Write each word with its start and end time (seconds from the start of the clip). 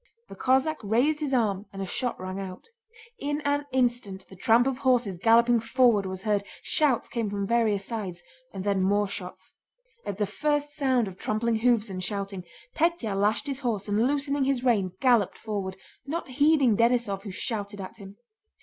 The 0.29 0.35
Cossack 0.35 0.79
raised 0.81 1.19
his 1.19 1.31
arm 1.31 1.67
and 1.71 1.79
a 1.79 1.85
shot 1.85 2.19
rang 2.19 2.39
out. 2.39 2.65
In 3.19 3.39
an 3.41 3.67
instant 3.71 4.25
the 4.29 4.35
tramp 4.35 4.65
of 4.65 4.79
horses 4.79 5.19
galloping 5.19 5.59
forward 5.59 6.07
was 6.07 6.23
heard, 6.23 6.43
shouts 6.63 7.07
came 7.07 7.29
from 7.29 7.45
various 7.45 7.85
sides, 7.85 8.23
and 8.51 8.63
then 8.63 8.81
more 8.81 9.07
shots. 9.07 9.53
At 10.03 10.17
the 10.17 10.25
first 10.25 10.71
sound 10.71 11.07
of 11.07 11.19
trampling 11.19 11.57
hoofs 11.57 11.91
and 11.91 12.03
shouting, 12.03 12.43
Pétya 12.75 13.15
lashed 13.15 13.45
his 13.45 13.59
horse 13.59 13.87
and 13.87 14.07
loosening 14.07 14.45
his 14.45 14.63
rein 14.63 14.91
galloped 15.01 15.37
forward, 15.37 15.77
not 16.03 16.29
heeding 16.29 16.75
Denísov 16.75 17.21
who 17.21 17.29
shouted 17.29 17.79
at 17.79 17.97
him. 17.97 18.17